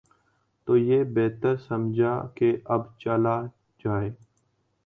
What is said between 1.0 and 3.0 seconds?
بہتر سمجھا کہ اب